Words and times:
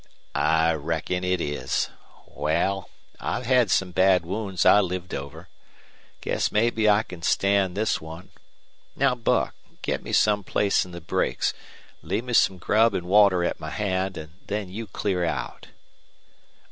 "I 0.33 0.73
reckon 0.73 1.23
it 1.23 1.39
is. 1.39 1.91
Wal, 2.25 2.89
I've 3.19 3.45
had 3.45 3.69
some 3.69 3.91
bad 3.91 4.25
wounds 4.25 4.65
I 4.65 4.79
lived 4.79 5.13
over. 5.13 5.47
Guess 6.21 6.51
mebbe 6.51 6.79
I 6.89 7.03
can 7.03 7.21
stand 7.21 7.77
this 7.77 8.01
one. 8.01 8.31
Now, 8.95 9.13
Buck, 9.13 9.53
get 9.83 10.01
me 10.01 10.11
some 10.11 10.43
place 10.43 10.85
in 10.85 10.91
the 10.91 11.01
brakes, 11.01 11.53
leave 12.01 12.23
me 12.23 12.33
some 12.33 12.57
grub 12.57 12.95
an' 12.95 13.05
water 13.05 13.43
at 13.43 13.59
my 13.59 13.69
hand, 13.69 14.17
an' 14.17 14.31
then 14.47 14.69
you 14.69 14.87
clear 14.87 15.23
out." 15.23 15.67